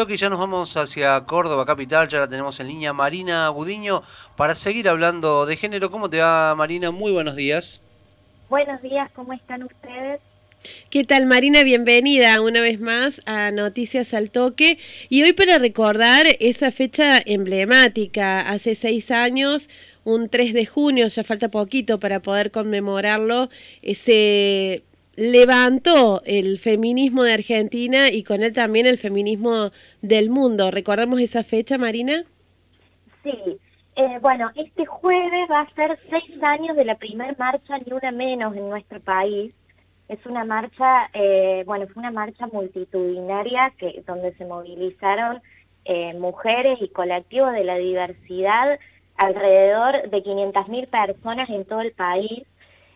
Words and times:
toque 0.00 0.14
y 0.14 0.16
ya 0.16 0.30
nos 0.30 0.38
vamos 0.38 0.78
hacia 0.78 1.20
Córdoba 1.26 1.66
capital, 1.66 2.08
ya 2.08 2.20
la 2.20 2.26
tenemos 2.26 2.58
en 2.58 2.68
línea 2.68 2.94
Marina 2.94 3.46
Gudiño 3.50 4.02
para 4.34 4.54
seguir 4.54 4.88
hablando 4.88 5.44
de 5.44 5.56
género. 5.56 5.90
¿Cómo 5.90 6.08
te 6.08 6.20
va 6.20 6.54
Marina? 6.54 6.90
Muy 6.90 7.12
buenos 7.12 7.36
días. 7.36 7.82
Buenos 8.48 8.80
días, 8.80 9.10
¿cómo 9.14 9.34
están 9.34 9.62
ustedes? 9.62 10.22
¿Qué 10.88 11.04
tal 11.04 11.26
Marina? 11.26 11.62
Bienvenida 11.64 12.40
una 12.40 12.62
vez 12.62 12.80
más 12.80 13.20
a 13.26 13.50
Noticias 13.50 14.14
al 14.14 14.30
Toque 14.30 14.78
y 15.10 15.22
hoy 15.22 15.34
para 15.34 15.58
recordar 15.58 16.24
esa 16.40 16.72
fecha 16.72 17.20
emblemática, 17.22 18.40
hace 18.48 18.76
seis 18.76 19.10
años 19.10 19.68
un 20.04 20.30
3 20.30 20.54
de 20.54 20.64
junio, 20.64 21.08
ya 21.08 21.24
falta 21.24 21.50
poquito 21.50 22.00
para 22.00 22.20
poder 22.20 22.50
conmemorarlo, 22.50 23.50
se 23.92 24.82
levantó 25.16 26.22
el 26.24 26.58
feminismo 26.58 27.24
de 27.24 27.34
Argentina 27.34 28.10
y 28.10 28.22
con 28.22 28.42
él 28.42 28.52
también 28.52 28.86
el 28.86 28.98
feminismo 28.98 29.70
del 30.02 30.30
mundo. 30.30 30.70
¿Recordamos 30.70 31.20
esa 31.20 31.42
fecha, 31.42 31.78
Marina? 31.78 32.24
Sí, 33.22 33.58
eh, 33.96 34.18
bueno, 34.22 34.50
este 34.54 34.86
jueves 34.86 35.50
va 35.50 35.60
a 35.60 35.74
ser 35.74 35.98
seis 36.08 36.42
años 36.42 36.76
de 36.76 36.84
la 36.84 36.94
primer 36.94 37.38
marcha 37.38 37.78
Ni 37.78 37.92
Una 37.92 38.10
Menos 38.12 38.56
en 38.56 38.68
nuestro 38.68 39.00
país. 39.00 39.52
Es 40.08 40.24
una 40.26 40.44
marcha, 40.44 41.10
eh, 41.12 41.64
bueno, 41.66 41.86
fue 41.86 42.00
una 42.00 42.10
marcha 42.10 42.46
multitudinaria 42.46 43.72
que, 43.78 44.02
donde 44.06 44.34
se 44.34 44.44
movilizaron 44.44 45.42
eh, 45.84 46.14
mujeres 46.14 46.78
y 46.80 46.88
colectivos 46.88 47.52
de 47.52 47.64
la 47.64 47.76
diversidad 47.76 48.78
alrededor 49.16 50.08
de 50.08 50.22
500.000 50.22 50.88
personas 50.88 51.50
en 51.50 51.64
todo 51.64 51.82
el 51.82 51.92
país. 51.92 52.44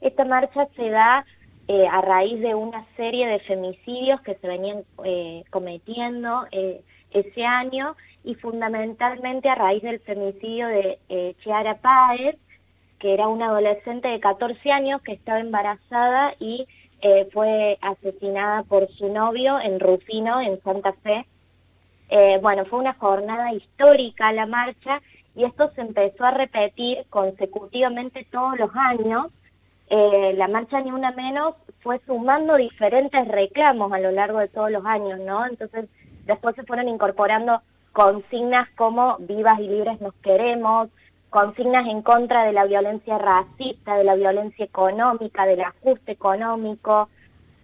Esta 0.00 0.24
marcha 0.24 0.68
se 0.76 0.90
da 0.90 1.24
eh, 1.72 1.86
a 1.86 2.00
raíz 2.00 2.40
de 2.40 2.56
una 2.56 2.84
serie 2.96 3.28
de 3.28 3.38
femicidios 3.38 4.20
que 4.22 4.34
se 4.34 4.48
venían 4.48 4.82
eh, 5.04 5.44
cometiendo 5.50 6.44
eh, 6.50 6.82
ese 7.12 7.44
año 7.44 7.94
y 8.24 8.34
fundamentalmente 8.34 9.48
a 9.48 9.54
raíz 9.54 9.80
del 9.80 10.00
femicidio 10.00 10.66
de 10.66 11.36
Chiara 11.44 11.76
Páez, 11.76 12.34
que 12.98 13.14
era 13.14 13.28
una 13.28 13.46
adolescente 13.46 14.08
de 14.08 14.18
14 14.18 14.72
años 14.72 15.00
que 15.02 15.12
estaba 15.12 15.38
embarazada 15.38 16.34
y 16.40 16.66
fue 17.32 17.78
asesinada 17.82 18.64
por 18.64 18.88
su 18.88 19.08
novio 19.08 19.60
en 19.60 19.78
Rufino, 19.78 20.40
en 20.40 20.60
Santa 20.62 20.92
Fe. 21.04 21.24
bueno, 22.42 22.64
fue 22.64 22.80
una 22.80 22.94
jornada 22.94 23.52
histórica 23.52 24.32
la 24.32 24.46
marcha 24.46 25.00
y 25.36 25.44
esto 25.44 25.70
se 25.76 25.82
empezó 25.82 26.24
a 26.24 26.32
repetir 26.32 27.06
consecutivamente 27.10 28.26
todos 28.32 28.58
los 28.58 28.70
años. 28.74 29.28
Eh, 29.90 30.34
la 30.36 30.46
marcha 30.46 30.80
Ni 30.80 30.92
Una 30.92 31.10
Menos 31.10 31.56
fue 31.82 32.00
sumando 32.06 32.56
diferentes 32.56 33.26
reclamos 33.26 33.92
a 33.92 33.98
lo 33.98 34.12
largo 34.12 34.38
de 34.38 34.46
todos 34.46 34.70
los 34.70 34.86
años, 34.86 35.18
¿no? 35.18 35.44
Entonces 35.44 35.88
después 36.26 36.54
se 36.54 36.62
fueron 36.62 36.88
incorporando 36.88 37.60
consignas 37.92 38.68
como 38.76 39.16
vivas 39.18 39.58
y 39.58 39.66
libres 39.66 40.00
nos 40.00 40.14
queremos, 40.22 40.88
consignas 41.28 41.88
en 41.88 42.02
contra 42.02 42.44
de 42.44 42.52
la 42.52 42.66
violencia 42.66 43.18
racista, 43.18 43.96
de 43.96 44.04
la 44.04 44.14
violencia 44.14 44.64
económica, 44.64 45.44
del 45.44 45.60
ajuste 45.60 46.12
económico, 46.12 47.08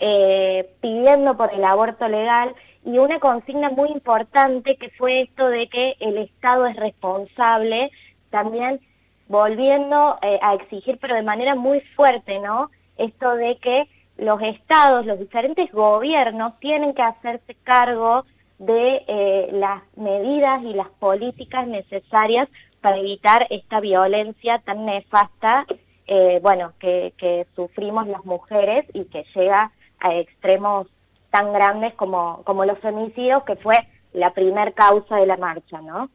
eh, 0.00 0.68
pidiendo 0.80 1.36
por 1.36 1.54
el 1.54 1.64
aborto 1.64 2.08
legal 2.08 2.56
y 2.84 2.98
una 2.98 3.20
consigna 3.20 3.70
muy 3.70 3.90
importante 3.90 4.76
que 4.76 4.90
fue 4.90 5.22
esto 5.22 5.48
de 5.48 5.68
que 5.68 5.94
el 6.00 6.18
Estado 6.18 6.66
es 6.66 6.76
responsable, 6.76 7.92
también 8.30 8.80
volviendo 9.28 10.18
eh, 10.22 10.38
a 10.42 10.54
exigir, 10.54 10.98
pero 11.00 11.14
de 11.14 11.22
manera 11.22 11.54
muy 11.54 11.80
fuerte, 11.94 12.38
¿no? 12.38 12.70
Esto 12.96 13.34
de 13.34 13.56
que 13.58 13.88
los 14.16 14.40
estados, 14.42 15.04
los 15.04 15.18
diferentes 15.18 15.70
gobiernos 15.72 16.58
tienen 16.60 16.94
que 16.94 17.02
hacerse 17.02 17.54
cargo 17.64 18.24
de 18.58 19.04
eh, 19.06 19.48
las 19.52 19.82
medidas 19.96 20.62
y 20.62 20.72
las 20.72 20.88
políticas 20.88 21.66
necesarias 21.66 22.48
para 22.80 22.96
evitar 22.98 23.46
esta 23.50 23.80
violencia 23.80 24.58
tan 24.60 24.86
nefasta, 24.86 25.66
eh, 26.06 26.38
bueno, 26.42 26.72
que, 26.78 27.46
sufrimos 27.54 28.06
las 28.06 28.24
mujeres 28.24 28.86
y 28.94 29.04
que 29.06 29.24
llega 29.34 29.72
a 29.98 30.14
extremos 30.14 30.86
tan 31.30 31.52
grandes 31.52 31.94
como, 31.94 32.42
como 32.44 32.64
los 32.64 32.78
femicidios, 32.78 33.42
que 33.42 33.56
fue 33.56 33.76
la 34.12 34.30
primer 34.30 34.72
causa 34.72 35.16
de 35.16 35.26
la 35.26 35.36
marcha, 35.36 35.80
¿no? 35.82 36.08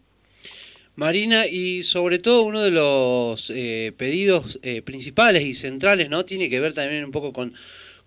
Marina, 1.02 1.48
y 1.48 1.82
sobre 1.82 2.20
todo 2.20 2.44
uno 2.44 2.62
de 2.62 2.70
los 2.70 3.50
eh, 3.50 3.92
pedidos 3.98 4.60
eh, 4.62 4.84
principales 4.84 5.42
y 5.42 5.56
centrales, 5.56 6.12
¿no? 6.12 6.26
Tiene 6.26 6.48
que 6.48 6.60
ver 6.60 6.76
también 6.76 7.04
un 7.04 7.10
poco 7.10 7.34
con, 7.34 7.56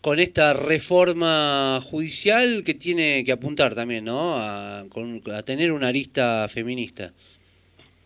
con 0.00 0.20
esta 0.20 0.52
reforma 0.52 1.80
judicial 1.90 2.62
que 2.64 2.74
tiene 2.74 3.24
que 3.24 3.32
apuntar 3.32 3.74
también, 3.74 4.04
¿no? 4.04 4.36
A, 4.36 4.82
a 4.82 5.42
tener 5.42 5.72
una 5.72 5.88
arista 5.88 6.46
feminista. 6.48 7.10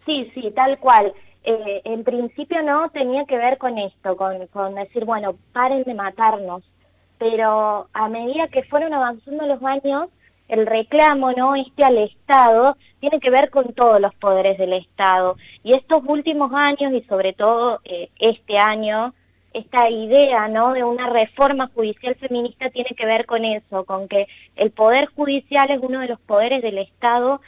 Sí, 0.07 0.31
sí, 0.35 0.51
tal 0.55 0.79
cual. 0.79 1.13
Eh, 1.45 1.83
en 1.85 2.03
principio 2.03 2.63
no 2.63 2.89
tenía 2.89 3.27
que 3.27 3.37
ver 3.37 3.59
con 3.59 3.77
esto, 3.77 4.17
con, 4.17 4.47
con 4.47 4.75
decir, 4.75 5.05
bueno, 5.05 5.37
paren 5.53 5.83
de 5.83 5.93
matarnos, 5.93 6.63
pero 7.19 7.89
a 7.93 8.09
medida 8.09 8.49
que 8.49 8.63
fueron 8.63 8.95
avanzando 8.95 9.47
los 9.47 9.63
años, 9.63 10.09
el 10.49 10.67
reclamo 10.67 11.33
no 11.33 11.55
este 11.55 11.85
al 11.85 11.99
Estado 11.99 12.77
tiene 13.01 13.21
que 13.21 13.31
ver 13.31 13.51
con 13.51 13.73
todos 13.75 14.01
los 14.01 14.15
poderes 14.15 14.59
del 14.59 14.73
Estado. 14.73 15.37
Y 15.63 15.75
estos 15.75 16.03
últimos 16.07 16.53
años, 16.53 16.93
y 16.93 17.03
sobre 17.03 17.33
todo 17.33 17.81
eh, 17.85 18.09
este 18.19 18.59
año, 18.59 19.15
esta 19.53 19.89
idea 19.89 20.49
¿no? 20.49 20.73
de 20.73 20.85
una 20.85 21.09
reforma 21.09 21.71
judicial 21.75 22.15
feminista 22.17 22.71
tiene 22.71 22.91
que 22.97 23.07
ver 23.07 23.27
con 23.27 23.45
eso, 23.45 23.85
con 23.85 24.09
que 24.09 24.27
el 24.57 24.71
poder 24.71 25.07
judicial 25.07 25.71
es 25.71 25.81
uno 25.81 26.01
de 26.01 26.09
los 26.09 26.21
poderes 26.21 26.63
del 26.63 26.79
Estado 26.79 27.41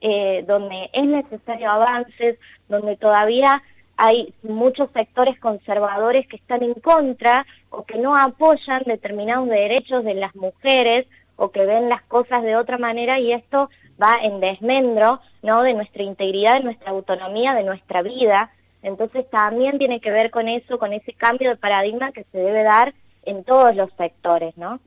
eh, 0.00 0.44
donde 0.46 0.90
es 0.92 1.04
necesario 1.04 1.70
avances, 1.70 2.38
donde 2.68 2.96
todavía 2.96 3.62
hay 3.96 4.34
muchos 4.42 4.90
sectores 4.92 5.38
conservadores 5.40 6.28
que 6.28 6.36
están 6.36 6.62
en 6.62 6.74
contra 6.74 7.46
o 7.70 7.84
que 7.84 7.98
no 7.98 8.16
apoyan 8.16 8.82
determinados 8.84 9.48
derechos 9.48 10.04
de 10.04 10.14
las 10.14 10.34
mujeres 10.36 11.06
o 11.36 11.50
que 11.50 11.64
ven 11.64 11.88
las 11.88 12.02
cosas 12.02 12.42
de 12.42 12.56
otra 12.56 12.78
manera 12.78 13.18
y 13.20 13.32
esto 13.32 13.70
va 14.02 14.18
en 14.22 14.40
desmendro 14.40 15.20
¿no? 15.42 15.62
de 15.62 15.74
nuestra 15.74 16.02
integridad, 16.02 16.54
de 16.54 16.64
nuestra 16.64 16.90
autonomía, 16.90 17.54
de 17.54 17.64
nuestra 17.64 18.02
vida. 18.02 18.50
Entonces 18.82 19.28
también 19.30 19.78
tiene 19.78 20.00
que 20.00 20.10
ver 20.10 20.30
con 20.30 20.48
eso, 20.48 20.78
con 20.78 20.92
ese 20.92 21.12
cambio 21.12 21.50
de 21.50 21.56
paradigma 21.56 22.12
que 22.12 22.24
se 22.32 22.38
debe 22.38 22.62
dar 22.62 22.94
en 23.24 23.44
todos 23.44 23.74
los 23.74 23.90
sectores, 23.94 24.56
¿no? 24.56 24.80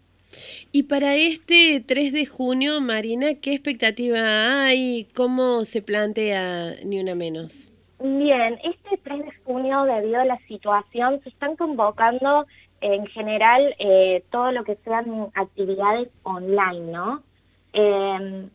Y 0.71 0.83
para 0.83 1.15
este 1.15 1.83
3 1.85 2.13
de 2.13 2.25
junio, 2.25 2.81
Marina, 2.81 3.35
¿qué 3.41 3.53
expectativa 3.53 4.65
hay? 4.65 5.07
¿Cómo 5.15 5.65
se 5.65 5.81
plantea 5.81 6.75
Ni 6.83 6.99
Una 6.99 7.15
Menos? 7.15 7.69
Bien, 7.99 8.59
este 8.63 8.97
3 9.03 9.25
de 9.25 9.31
junio, 9.43 9.83
debido 9.83 10.21
a 10.21 10.25
la 10.25 10.37
situación, 10.47 11.19
se 11.23 11.29
están 11.29 11.55
convocando 11.55 12.45
en 12.81 13.05
general 13.07 13.75
eh, 13.79 14.23
todo 14.31 14.51
lo 14.51 14.63
que 14.63 14.75
sean 14.83 15.27
actividades 15.33 16.09
online, 16.23 16.91
¿no? 16.91 17.23
Em, 17.73 18.49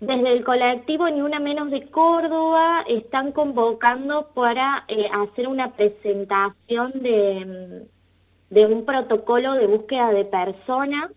desde 0.00 0.32
el 0.32 0.44
colectivo 0.44 1.08
Ni 1.08 1.22
Una 1.22 1.38
Menos 1.38 1.70
de 1.70 1.88
Córdoba 1.88 2.84
están 2.88 3.32
convocando 3.32 4.28
para 4.34 4.84
eh, 4.88 5.08
hacer 5.12 5.46
una 5.46 5.72
presentación 5.72 6.92
de, 6.94 7.86
de, 8.50 8.66
un 8.66 8.84
protocolo 8.84 9.54
de 9.54 9.66
búsqueda 9.66 10.10
de 10.10 10.24
personas 10.24 11.12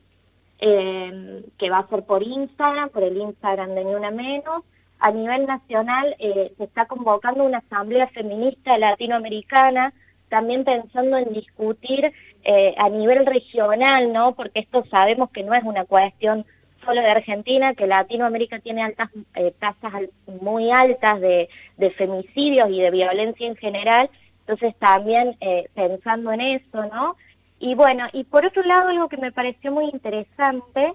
em, 0.60 1.44
que 1.58 1.70
va 1.70 1.80
a 1.80 1.88
ser 1.88 2.04
por 2.04 2.22
Instagram, 2.22 2.90
por 2.90 3.04
el 3.04 3.18
Instagram 3.18 3.72
de 3.76 3.86
Ni 3.86 3.96
Una 3.96 4.12
Menos, 4.12 4.64
a 5.00 5.12
nivel 5.12 5.46
nacional 5.46 6.16
eh, 6.20 6.54
se 6.58 6.64
está 6.64 6.86
convocando 6.86 7.44
una 7.44 7.60
asamblea 7.60 8.08
feminista 8.08 8.78
latinoamericana, 8.78 9.94
también 10.30 10.64
pensando 10.64 11.18
en 11.18 11.34
discutir 11.34 12.12
eh, 12.44 12.76
a 12.78 12.90
nivel 12.90 13.26
regional, 13.26 14.12
¿no? 14.14 14.36
Porque 14.36 14.60
esto 14.60 14.84
sabemos 14.92 15.30
que 15.32 15.44
no 15.44 15.54
es 15.54 15.64
una 15.64 15.86
cuestión 15.86 16.46
solo 16.84 17.02
de 17.02 17.10
Argentina, 17.10 17.74
que 17.74 17.88
Latinoamérica 17.88 18.60
tiene 18.60 18.84
altas 18.84 19.10
eh, 19.36 19.54
tasas 19.60 20.04
muy 20.42 20.72
altas 20.72 21.20
de, 21.20 21.50
de, 21.78 21.92
femicidios 21.92 22.70
y 22.70 22.82
de 22.82 22.92
violencia 22.92 23.48
en 23.48 23.56
general, 23.56 24.10
entonces 24.42 24.76
también 24.76 25.36
pensando 25.74 26.32
en 26.32 26.42
eso, 26.42 26.86
¿no? 26.86 27.16
Y 27.60 27.74
bueno, 27.74 28.06
y 28.14 28.24
por 28.26 28.46
otro 28.46 28.62
lado 28.62 28.90
algo 28.90 29.10
que 29.10 29.18
me 29.18 29.32
pareció 29.32 29.72
muy 29.72 29.86
interesante 29.86 30.94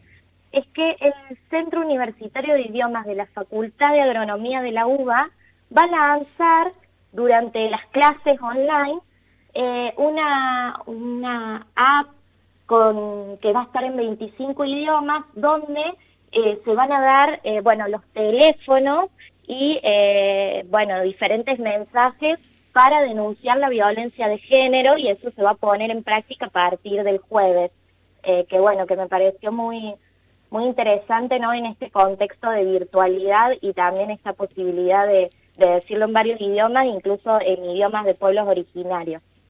es 0.52 0.66
que 0.68 0.96
el 1.00 1.12
Centro 1.48 1.80
Universitario 1.80 2.54
de 2.54 2.62
Idiomas 2.62 3.06
de 3.06 3.14
la 3.14 3.26
Facultad 3.26 3.92
de 3.92 4.02
Agronomía 4.02 4.62
de 4.62 4.72
la 4.72 4.86
UBA 4.86 5.30
va 5.76 5.82
a 5.82 5.86
lanzar 5.86 6.72
durante 7.12 7.68
las 7.70 7.86
clases 7.86 8.40
online 8.40 9.00
eh, 9.54 9.92
una, 9.96 10.80
una 10.86 11.66
app 11.74 12.08
con, 12.66 13.36
que 13.38 13.52
va 13.52 13.62
a 13.62 13.64
estar 13.64 13.82
en 13.82 13.96
25 13.96 14.64
idiomas 14.64 15.24
donde 15.34 15.82
eh, 16.32 16.60
se 16.64 16.74
van 16.74 16.92
a 16.92 17.00
dar 17.00 17.40
eh, 17.42 17.60
bueno, 17.60 17.88
los 17.88 18.02
teléfonos 18.12 19.06
y 19.46 19.80
bueno, 20.68 21.00
diferentes 21.02 21.58
mensajes 21.58 22.38
para 22.72 23.00
denunciar 23.00 23.58
la 23.58 23.68
violencia 23.68 24.28
de 24.28 24.38
género 24.38 24.96
y 24.96 25.08
eso 25.08 25.32
se 25.32 25.42
va 25.42 25.50
a 25.50 25.54
poner 25.54 25.90
en 25.90 26.04
práctica 26.04 26.46
a 26.46 26.50
partir 26.50 27.02
del 27.02 27.18
jueves, 27.18 27.72
que 28.22 28.60
bueno, 28.60 28.86
que 28.86 28.94
me 28.94 29.08
pareció 29.08 29.50
muy, 29.50 29.96
muy 30.50 30.66
interesante 30.66 31.40
¿no? 31.40 31.52
en 31.52 31.66
este 31.66 31.90
contexto 31.90 32.48
de 32.48 32.64
virtualidad 32.64 33.50
y 33.60 33.72
también 33.72 34.12
esta 34.12 34.34
posibilidad 34.34 35.04
de, 35.04 35.30
de 35.56 35.66
decirlo 35.66 36.04
en 36.04 36.12
varios 36.12 36.40
idiomas, 36.40 36.86
incluso 36.86 37.40
en 37.40 37.64
idiomas 37.64 38.04
de 38.04 38.14
pueblos 38.14 38.46
originarios. 38.46 39.20